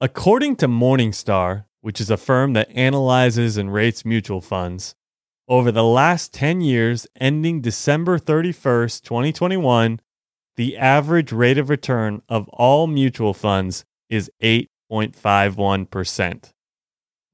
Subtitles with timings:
[0.00, 4.94] According to Morningstar, which is a firm that analyzes and rates mutual funds,
[5.48, 9.98] over the last 10 years ending December 31st, 2021,
[10.56, 16.52] the average rate of return of all mutual funds is 8.51%.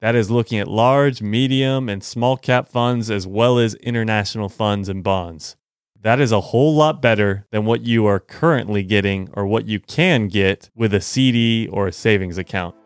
[0.01, 4.89] That is looking at large, medium, and small cap funds as well as international funds
[4.89, 5.57] and bonds.
[6.05, 9.81] That is a whole lot better than what you are currently getting or what you
[9.81, 12.77] can get with a CD or a savings account.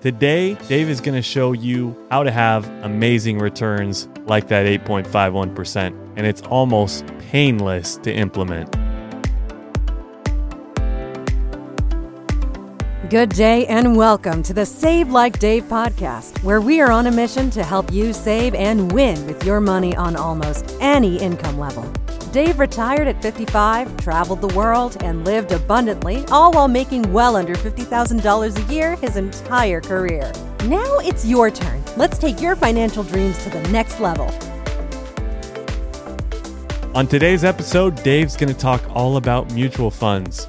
[0.00, 6.14] Today, Dave is going to show you how to have amazing returns like that 8.51%,
[6.16, 8.72] and it's almost painless to implement.
[13.08, 17.12] Good day and welcome to the Save Like Dave podcast, where we are on a
[17.12, 21.88] mission to help you save and win with your money on almost any income level.
[22.34, 27.54] Dave retired at 55, traveled the world, and lived abundantly, all while making well under
[27.54, 30.32] $50,000 a year his entire career.
[30.64, 31.80] Now it's your turn.
[31.96, 34.26] Let's take your financial dreams to the next level.
[36.96, 40.48] On today's episode, Dave's going to talk all about mutual funds.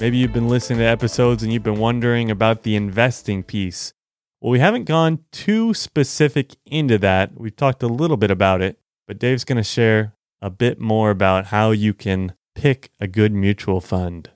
[0.00, 3.94] Maybe you've been listening to episodes and you've been wondering about the investing piece.
[4.40, 7.38] Well, we haven't gone too specific into that.
[7.38, 11.10] We've talked a little bit about it, but Dave's going to share a bit more
[11.10, 14.30] about how you can pick a good mutual fund.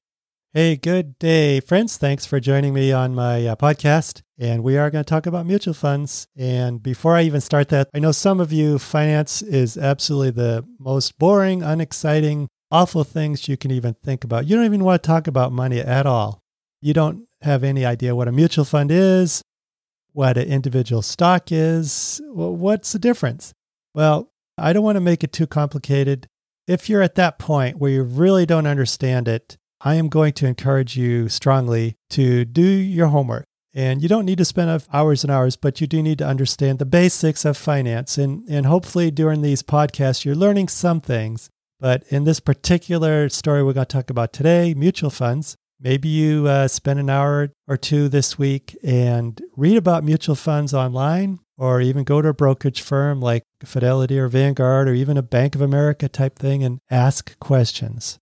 [0.52, 1.96] Hey, good day, friends.
[1.96, 4.22] Thanks for joining me on my uh, podcast.
[4.38, 6.28] And we are going to talk about mutual funds.
[6.36, 10.64] And before I even start that, I know some of you, finance is absolutely the
[10.78, 14.46] most boring, unexciting, awful things you can even think about.
[14.46, 16.40] You don't even want to talk about money at all.
[16.80, 19.42] You don't have any idea what a mutual fund is,
[20.12, 22.20] what an individual stock is.
[22.32, 23.54] Well, what's the difference?
[23.92, 26.28] Well, I don't want to make it too complicated.
[26.66, 30.46] If you're at that point where you really don't understand it, I am going to
[30.46, 33.44] encourage you strongly to do your homework.
[33.76, 36.78] And you don't need to spend hours and hours, but you do need to understand
[36.78, 38.16] the basics of finance.
[38.16, 41.50] And, and hopefully, during these podcasts, you're learning some things
[41.84, 46.46] but in this particular story we're going to talk about today, mutual funds, maybe you
[46.46, 51.80] uh, spend an hour or two this week and read about mutual funds online, or
[51.80, 55.60] even go to a brokerage firm like Fidelity or Vanguard, or even a Bank of
[55.60, 58.18] America type thing and ask questions.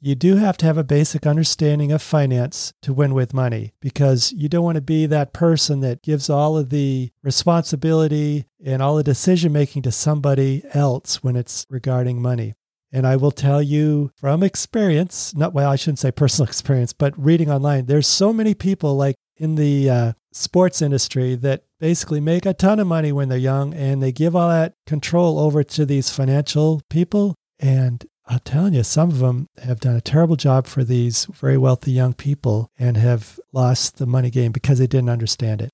[0.00, 4.32] You do have to have a basic understanding of finance to win with money because
[4.32, 8.94] you don't want to be that person that gives all of the responsibility and all
[8.94, 12.54] the decision making to somebody else when it's regarding money.
[12.92, 17.18] And I will tell you from experience, not well, I shouldn't say personal experience, but
[17.18, 22.46] reading online, there's so many people like in the uh, sports industry that basically make
[22.46, 25.86] a ton of money when they're young and they give all that control over to
[25.86, 27.34] these financial people.
[27.58, 31.56] And I'm telling you, some of them have done a terrible job for these very
[31.56, 35.70] wealthy young people and have lost the money game because they didn't understand it.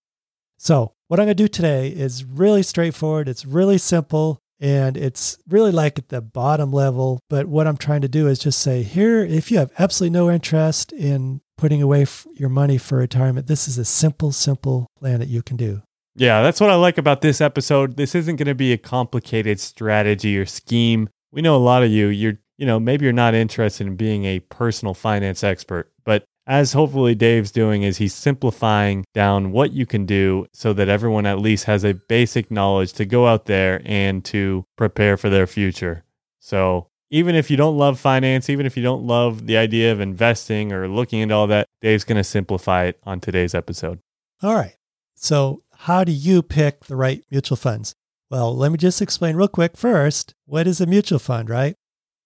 [0.56, 3.28] So, what I'm going to do today is really straightforward.
[3.28, 4.38] It's really simple.
[4.60, 7.21] And it's really like at the bottom level.
[7.28, 10.31] But what I'm trying to do is just say here, if you have absolutely no
[10.31, 15.28] interest in putting away your money for retirement, this is a simple, simple plan that
[15.28, 15.82] you can do.
[16.17, 17.97] Yeah, that's what I like about this episode.
[17.97, 21.09] This isn't going to be a complicated strategy or scheme.
[21.33, 24.25] We know a lot of you, you're, you know, maybe you're not interested in being
[24.25, 29.87] a personal finance expert, but as hopefully Dave's doing is he's simplifying down what you
[29.87, 33.83] can do so that everyone at least has a basic knowledge to go out there
[33.85, 36.05] and to prepare for their future.
[36.39, 40.01] So even if you don't love finance, even if you don't love the idea of
[40.01, 43.99] investing or looking into all that, Dave's going to simplify it on today's episode.
[44.43, 44.77] All right.
[45.15, 47.95] So, how do you pick the right mutual funds?
[48.31, 51.77] Well, let me just explain real quick first what is a mutual fund, right?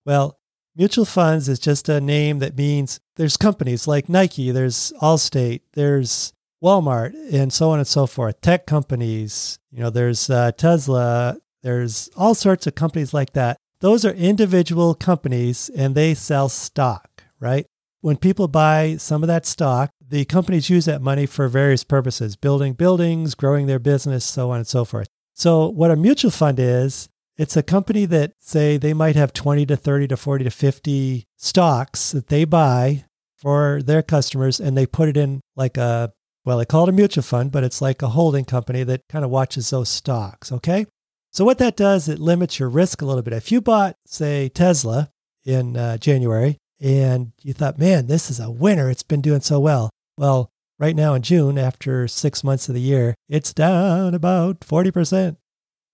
[0.05, 0.39] Well,
[0.79, 6.33] Mutual funds is just a name that means there's companies like Nike, there's Allstate, there's
[6.63, 8.41] Walmart, and so on and so forth.
[8.41, 13.57] Tech companies, you know, there's uh, Tesla, there's all sorts of companies like that.
[13.81, 17.67] Those are individual companies and they sell stock, right?
[18.01, 22.37] When people buy some of that stock, the companies use that money for various purposes
[22.37, 25.09] building buildings, growing their business, so on and so forth.
[25.35, 29.67] So, what a mutual fund is, it's a company that say they might have 20
[29.67, 33.05] to 30 to 40 to 50 stocks that they buy
[33.37, 36.13] for their customers and they put it in like a
[36.45, 39.23] well, they call it a mutual fund, but it's like a holding company that kind
[39.23, 40.87] of watches those stocks, okay?
[41.31, 43.35] So what that does, it limits your risk a little bit.
[43.35, 45.11] If you bought, say, Tesla
[45.45, 49.61] in uh, January and you thought, man, this is a winner, it's been doing so
[49.61, 49.91] well.
[50.19, 50.51] Well,
[50.81, 55.37] right now in June, after six months of the year, it's down about 40%.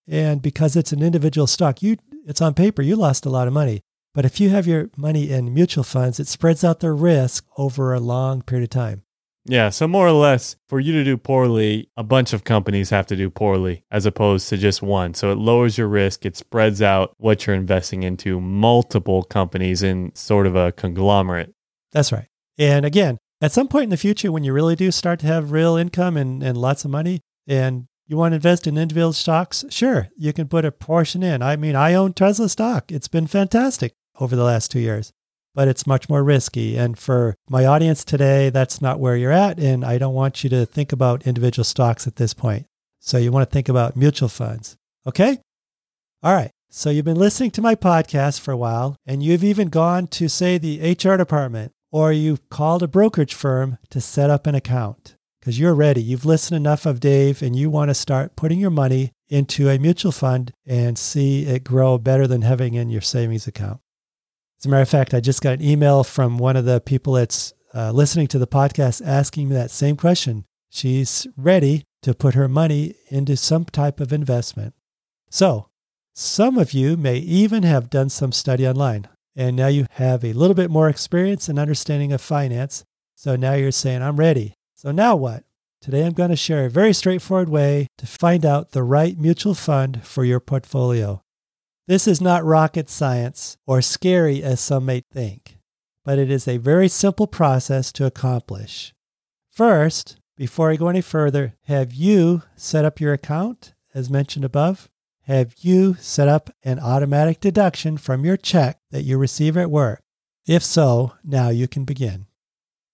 [0.09, 3.53] And because it's an individual stock, you it's on paper, you lost a lot of
[3.53, 3.83] money.
[4.15, 7.93] But if you have your money in mutual funds, it spreads out the risk over
[7.93, 9.03] a long period of time.
[9.45, 13.07] Yeah, so more or less, for you to do poorly, a bunch of companies have
[13.09, 15.13] to do poorly as opposed to just one.
[15.13, 20.15] So it lowers your risk, it spreads out what you're investing into multiple companies in
[20.15, 21.53] sort of a conglomerate.
[21.93, 22.29] That's right.
[22.57, 25.53] And again, at some point in the future, when you really do start to have
[25.53, 29.65] real income and, and lots of money, and you want to invest in individual stocks,
[29.71, 31.43] sure, you can put a portion in.
[31.43, 32.91] I mean, I own Tesla stock.
[32.91, 35.13] It's been fantastic over the last two years
[35.55, 36.77] but it's much more risky.
[36.77, 39.59] And for my audience today, that's not where you're at.
[39.59, 42.67] And I don't want you to think about individual stocks at this point.
[42.99, 44.77] So you want to think about mutual funds.
[45.07, 45.39] Okay?
[46.23, 46.51] All right.
[46.71, 50.29] So you've been listening to my podcast for a while, and you've even gone to,
[50.29, 55.15] say, the HR department, or you've called a brokerage firm to set up an account
[55.39, 56.03] because you're ready.
[56.03, 59.79] You've listened enough of Dave, and you want to start putting your money into a
[59.79, 63.79] mutual fund and see it grow better than having in your savings account.
[64.59, 67.13] As a matter of fact, I just got an email from one of the people
[67.13, 70.47] that's uh, listening to the podcast asking me that same question.
[70.71, 74.75] She's ready to put her money into some type of investment.
[75.31, 75.69] So,
[76.13, 80.33] some of you may even have done some study online, and now you have a
[80.33, 82.85] little bit more experience and understanding of finance.
[83.15, 84.55] So now you're saying, I'm ready.
[84.75, 85.45] So now what?
[85.81, 89.55] Today I'm going to share a very straightforward way to find out the right mutual
[89.55, 91.23] fund for your portfolio.
[91.87, 95.59] This is not rocket science or scary as some may think,
[96.05, 98.95] but it is a very simple process to accomplish.
[99.53, 104.89] First, before I go any further, have you set up your account as mentioned above?
[105.27, 110.03] Have you set up an automatic deduction from your check that you receive at work?
[110.47, 112.27] If so, now you can begin.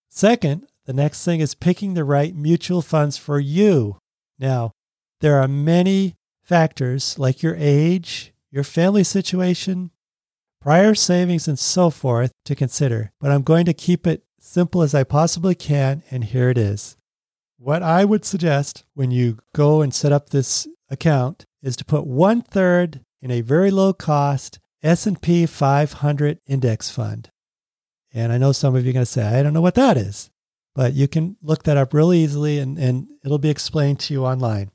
[0.07, 3.97] Second, the next thing is picking the right mutual funds for you.
[4.39, 4.71] Now,
[5.19, 9.91] there are many factors like your age, your family situation,
[10.61, 14.95] prior savings, and so forth to consider, but I'm going to keep it simple as
[14.95, 16.95] I possibly can, and here it is.
[17.57, 22.05] What I would suggest when you go and set up this account is to put
[22.05, 27.29] one third in a very low cost S&P 500 index fund.
[28.13, 29.97] And I know some of you are going to say, I don't know what that
[29.97, 30.29] is,
[30.75, 34.25] but you can look that up really easily and, and it'll be explained to you
[34.25, 34.71] online.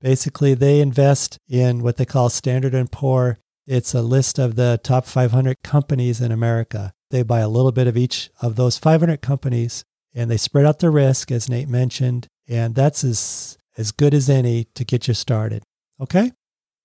[0.00, 3.38] Basically, they invest in what they call Standard and Poor.
[3.66, 6.92] It's a list of the top 500 companies in America.
[7.10, 9.84] They buy a little bit of each of those 500 companies
[10.14, 14.30] and they spread out the risk, as Nate mentioned, and that's as as good as
[14.30, 15.62] any to get you started.
[16.00, 16.32] Okay,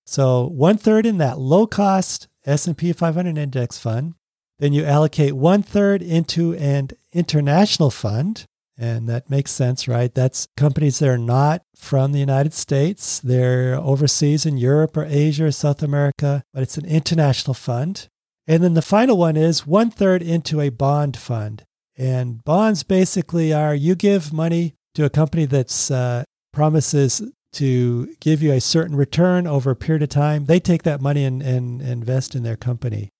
[0.06, 4.14] so one third in that low cost S&P 500 index fund.
[4.58, 8.44] Then you allocate one third into an international fund.
[8.76, 10.14] And that makes sense, right?
[10.14, 13.20] That's companies that are not from the United States.
[13.20, 18.08] They're overseas in Europe or Asia or South America, but it's an international fund.
[18.46, 21.64] And then the final one is one third into a bond fund.
[21.98, 28.42] And bonds basically are you give money to a company that's uh, promises to give
[28.42, 30.44] you a certain return over a period of time.
[30.44, 33.10] They take that money and, and invest in their company.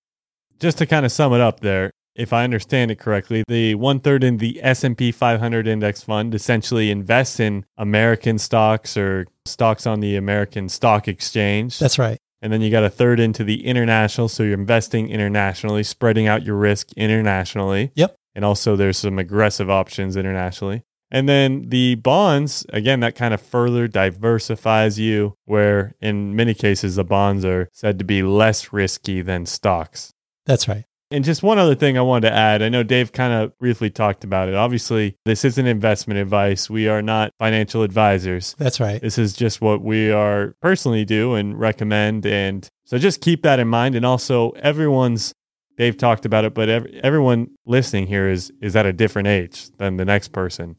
[0.59, 3.99] Just to kind of sum it up there, if I understand it correctly, the one
[3.99, 9.27] third in the S and P 500 index fund essentially invests in American stocks or
[9.45, 11.79] stocks on the American Stock Exchange.
[11.79, 12.17] That's right.
[12.41, 16.43] And then you got a third into the international, so you're investing internationally, spreading out
[16.43, 17.91] your risk internationally.
[17.95, 18.15] Yep.
[18.33, 20.83] And also, there's some aggressive options internationally.
[21.11, 26.95] And then the bonds, again, that kind of further diversifies you, where in many cases,
[26.95, 30.13] the bonds are said to be less risky than stocks.
[30.45, 30.85] That's right.
[31.11, 32.61] And just one other thing I wanted to add.
[32.61, 34.55] I know Dave kind of briefly talked about it.
[34.55, 36.69] Obviously, this isn't investment advice.
[36.69, 38.55] We are not financial advisors.
[38.57, 39.01] That's right.
[39.01, 42.25] This is just what we are personally do and recommend.
[42.25, 43.95] And so just keep that in mind.
[43.95, 45.33] And also, everyone's
[45.77, 49.69] Dave talked about it, but every, everyone listening here is is at a different age
[49.77, 50.75] than the next person.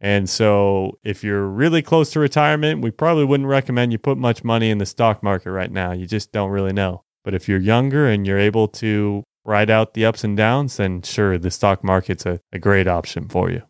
[0.00, 4.44] And so, if you're really close to retirement, we probably wouldn't recommend you put much
[4.44, 5.92] money in the stock market right now.
[5.92, 7.02] You just don't really know.
[7.24, 11.02] But if you're younger and you're able to ride out the ups and downs, then
[11.02, 13.62] sure, the stock market's a, a great option for you.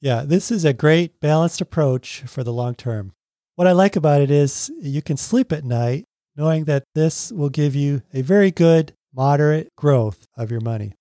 [0.00, 3.12] Yeah, this is a great balanced approach for the long term.
[3.56, 6.04] What I like about it is you can sleep at night
[6.36, 10.94] knowing that this will give you a very good, moderate growth of your money.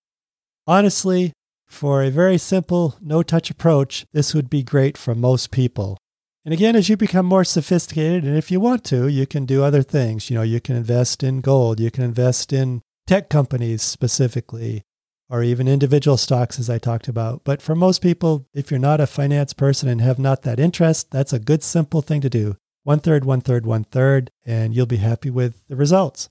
[0.68, 1.34] Honestly,
[1.72, 5.98] for a very simple, no touch approach, this would be great for most people.
[6.44, 9.64] And again, as you become more sophisticated, and if you want to, you can do
[9.64, 10.30] other things.
[10.30, 14.84] You know, you can invest in gold, you can invest in tech companies specifically,
[15.30, 17.44] or even individual stocks, as I talked about.
[17.44, 21.12] But for most people, if you're not a finance person and have not that interest,
[21.12, 22.58] that's a good, simple thing to do.
[22.84, 26.30] One third, one third, one third, and you'll be happy with the results.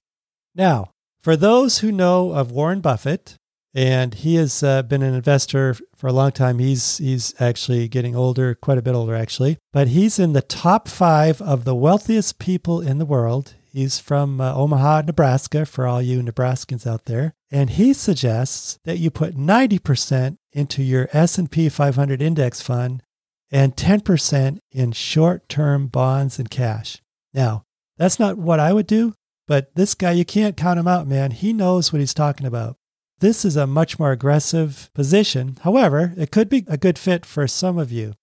[0.54, 0.90] Now,
[1.22, 3.36] for those who know of Warren Buffett,
[3.74, 6.58] and he has uh, been an investor for a long time.
[6.58, 10.88] He's he's actually getting older, quite a bit older actually, but he's in the top
[10.88, 13.54] five of the wealthiest people in the world.
[13.72, 18.98] He's from uh, Omaha, Nebraska, for all you Nebraskans out there, and he suggests that
[18.98, 23.04] you put 90% into your S&P 500 index fund
[23.52, 27.00] and 10% in short-term bonds and cash.
[27.32, 27.62] Now,
[27.96, 29.14] that's not what I would do,
[29.46, 31.30] but this guy you can't count him out, man.
[31.30, 32.76] He knows what he's talking about.
[33.20, 35.58] This is a much more aggressive position.
[35.60, 38.14] However, it could be a good fit for some of you.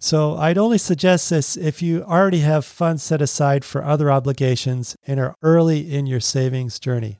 [0.00, 4.96] So I'd only suggest this if you already have funds set aside for other obligations
[5.06, 7.18] and are early in your savings journey.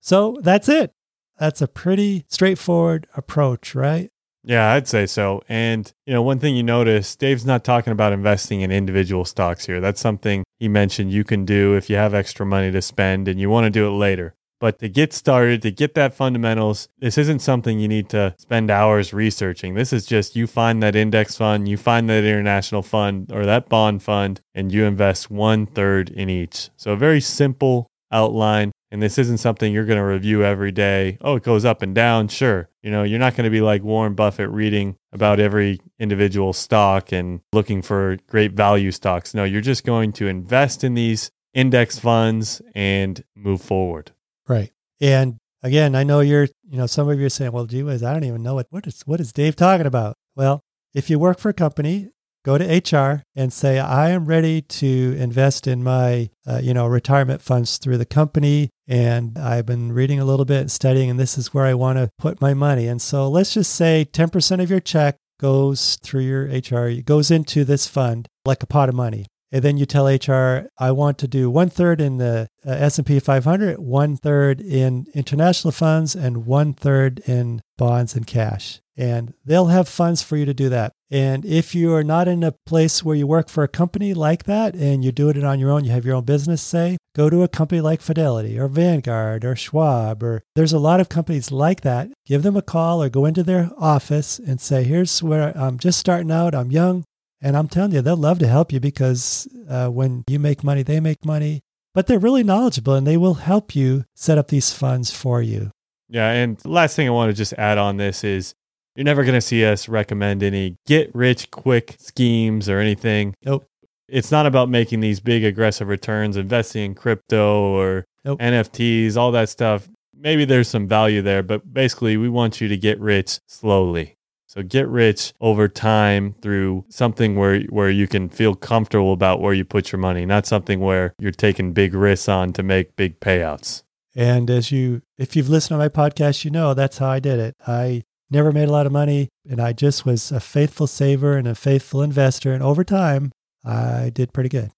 [0.00, 0.92] So that's it.
[1.38, 4.10] That's a pretty straightforward approach, right?
[4.44, 5.42] Yeah, I'd say so.
[5.48, 9.66] And, you know, one thing you notice, Dave's not talking about investing in individual stocks
[9.66, 9.80] here.
[9.80, 13.40] That's something he mentioned you can do if you have extra money to spend and
[13.40, 14.34] you want to do it later.
[14.64, 18.70] But to get started, to get that fundamentals, this isn't something you need to spend
[18.70, 19.74] hours researching.
[19.74, 23.68] This is just you find that index fund, you find that international fund or that
[23.68, 26.70] bond fund, and you invest one third in each.
[26.78, 28.72] So a very simple outline.
[28.90, 31.18] And this isn't something you're going to review every day.
[31.20, 32.28] Oh, it goes up and down.
[32.28, 32.70] Sure.
[32.82, 37.12] You know, you're not going to be like Warren Buffett reading about every individual stock
[37.12, 39.34] and looking for great value stocks.
[39.34, 44.12] No, you're just going to invest in these index funds and move forward.
[44.48, 44.70] Right.
[45.00, 48.02] And again, I know you're, you know, some of you are saying, well, gee whiz,
[48.02, 50.16] I don't even know what, what is, what is Dave talking about?
[50.36, 50.60] Well,
[50.94, 52.10] if you work for a company,
[52.44, 56.86] go to HR and say, I am ready to invest in my, uh, you know,
[56.86, 58.70] retirement funds through the company.
[58.86, 62.10] And I've been reading a little bit, studying, and this is where I want to
[62.18, 62.86] put my money.
[62.86, 67.64] And so let's just say 10% of your check goes through your HR, goes into
[67.64, 71.28] this fund like a pot of money and then you tell HR, I want to
[71.28, 76.72] do one third in the uh, S&P 500, one third in international funds, and one
[76.72, 78.80] third in bonds and cash.
[78.96, 80.90] And they'll have funds for you to do that.
[81.08, 84.42] And if you are not in a place where you work for a company like
[84.42, 87.30] that and you're doing it on your own, you have your own business, say, go
[87.30, 91.52] to a company like Fidelity or Vanguard or Schwab, or there's a lot of companies
[91.52, 92.08] like that.
[92.26, 96.00] Give them a call or go into their office and say, here's where I'm just
[96.00, 96.56] starting out.
[96.56, 97.04] I'm young.
[97.44, 100.82] And I'm telling you, they'll love to help you because uh, when you make money,
[100.82, 101.60] they make money.
[101.92, 105.70] But they're really knowledgeable and they will help you set up these funds for you.
[106.08, 106.30] Yeah.
[106.30, 108.54] And the last thing I want to just add on this is
[108.96, 113.34] you're never going to see us recommend any get rich quick schemes or anything.
[113.44, 113.66] Nope.
[114.08, 118.40] It's not about making these big aggressive returns, investing in crypto or nope.
[118.40, 119.86] NFTs, all that stuff.
[120.16, 124.16] Maybe there's some value there, but basically, we want you to get rich slowly.
[124.54, 129.52] So get rich over time through something where where you can feel comfortable about where
[129.52, 133.18] you put your money, not something where you're taking big risks on to make big
[133.18, 133.82] payouts.
[134.14, 137.40] And as you if you've listened to my podcast, you know that's how I did
[137.40, 137.56] it.
[137.66, 141.48] I never made a lot of money and I just was a faithful saver and
[141.48, 143.32] a faithful investor and over time
[143.64, 144.70] I did pretty good.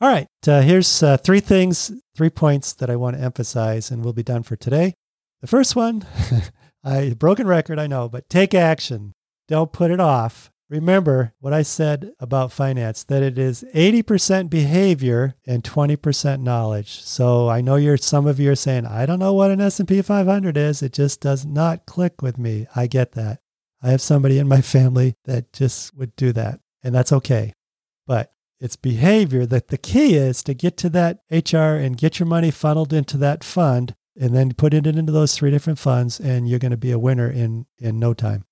[0.00, 4.02] All right, uh, here's uh, three things, three points that I want to emphasize and
[4.02, 4.94] we'll be done for today.
[5.42, 6.06] The first one
[6.84, 9.14] I broken record, I know, but take action.
[9.48, 10.50] Don't put it off.
[10.68, 17.02] Remember what I said about finance that it is 80% behavior and 20% knowledge.
[17.02, 20.00] So I know you're some of you are saying, "I don't know what an S&P
[20.00, 20.82] 500 is.
[20.82, 23.40] It just does not click with me." I get that.
[23.82, 27.52] I have somebody in my family that just would do that, and that's okay.
[28.06, 32.26] But it's behavior that the key is to get to that HR and get your
[32.26, 36.48] money funneled into that fund and then put it into those three different funds and
[36.48, 38.44] you're going to be a winner in in no time.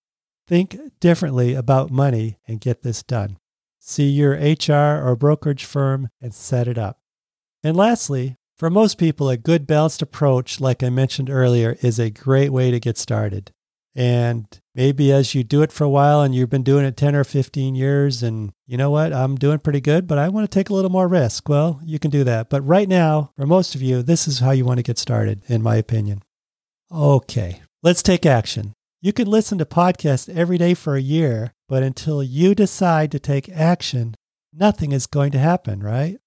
[0.46, 3.38] Think differently about money and get this done.
[3.78, 7.00] See your hr or brokerage firm and set it up.
[7.62, 12.10] And lastly for most people a good balanced approach like i mentioned earlier is a
[12.10, 13.52] great way to get started
[13.94, 17.14] and maybe as you do it for a while and you've been doing it 10
[17.14, 20.54] or 15 years and you know what, I'm doing pretty good, but I want to
[20.54, 21.48] take a little more risk.
[21.48, 22.50] Well, you can do that.
[22.50, 25.42] But right now, for most of you, this is how you want to get started,
[25.48, 26.22] in my opinion.
[26.92, 28.74] Okay, let's take action.
[29.02, 33.18] You can listen to podcasts every day for a year, but until you decide to
[33.18, 34.14] take action,
[34.52, 36.18] nothing is going to happen, right?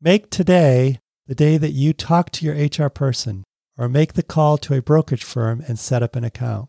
[0.00, 3.44] Make today the day that you talk to your HR person
[3.76, 6.68] or make the call to a brokerage firm and set up an account.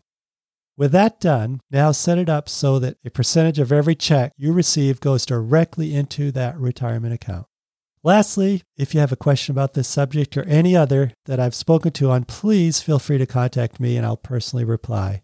[0.78, 4.52] With that done, now set it up so that a percentage of every check you
[4.52, 7.46] receive goes directly into that retirement account.
[8.02, 11.92] Lastly, if you have a question about this subject or any other that I've spoken
[11.92, 15.22] to on, please feel free to contact me and I'll personally reply.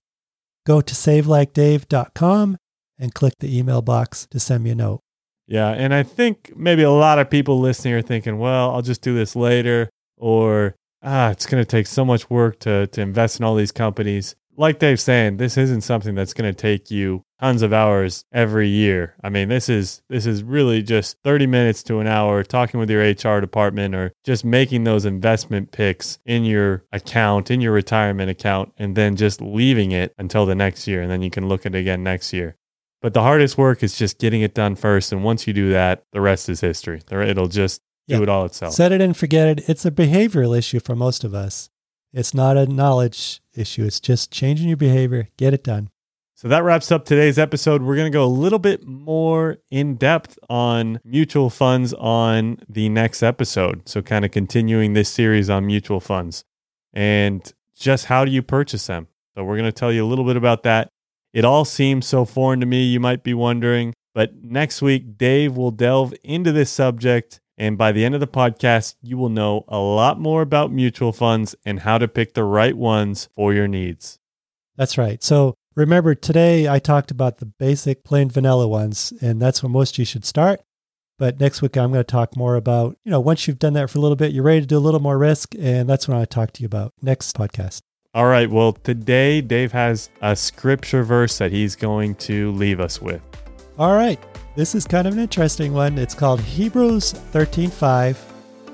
[0.66, 2.56] Go to savelikedave.com
[2.98, 5.00] and click the email box to send me a note.
[5.46, 9.02] Yeah, and I think maybe a lot of people listening are thinking, well, I'll just
[9.02, 13.38] do this later, or ah, it's going to take so much work to, to invest
[13.38, 14.34] in all these companies.
[14.62, 18.68] Like Dave's saying, this isn't something that's going to take you tons of hours every
[18.68, 19.16] year.
[19.20, 22.88] I mean, this is this is really just 30 minutes to an hour talking with
[22.88, 28.30] your HR department or just making those investment picks in your account, in your retirement
[28.30, 31.66] account and then just leaving it until the next year and then you can look
[31.66, 32.54] at it again next year.
[33.00, 36.04] But the hardest work is just getting it done first and once you do that,
[36.12, 37.02] the rest is history.
[37.10, 38.22] It'll just do Yeah.
[38.22, 38.74] it all itself.
[38.74, 39.68] Set it and forget it.
[39.68, 41.68] It's a behavioral issue for most of us.
[42.12, 43.84] It's not a knowledge issue.
[43.84, 45.28] It's just changing your behavior.
[45.36, 45.90] Get it done.
[46.34, 47.82] So that wraps up today's episode.
[47.82, 52.88] We're going to go a little bit more in depth on mutual funds on the
[52.88, 53.88] next episode.
[53.88, 56.44] So, kind of continuing this series on mutual funds
[56.92, 59.06] and just how do you purchase them.
[59.36, 60.88] So, we're going to tell you a little bit about that.
[61.32, 63.94] It all seems so foreign to me, you might be wondering.
[64.12, 67.40] But next week, Dave will delve into this subject.
[67.58, 71.12] And by the end of the podcast, you will know a lot more about mutual
[71.12, 74.18] funds and how to pick the right ones for your needs.
[74.76, 75.22] That's right.
[75.22, 79.94] So remember, today I talked about the basic plain vanilla ones, and that's where most
[79.94, 80.60] of you should start.
[81.18, 83.90] But next week, I'm going to talk more about, you know, once you've done that
[83.90, 85.54] for a little bit, you're ready to do a little more risk.
[85.58, 87.82] And that's what I talk to you about next podcast.
[88.14, 88.50] All right.
[88.50, 93.22] Well, today Dave has a scripture verse that he's going to leave us with.
[93.78, 94.18] All right.
[94.54, 95.96] This is kind of an interesting one.
[95.96, 98.18] It's called Hebrews 13:5.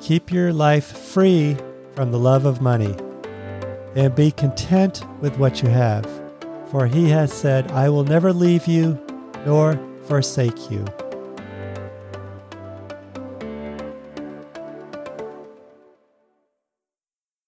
[0.00, 1.56] Keep your life free
[1.94, 2.97] from the love of money
[3.94, 6.04] and be content with what you have.
[6.73, 8.99] For he has said, I will never leave you
[9.47, 10.85] nor forsake you.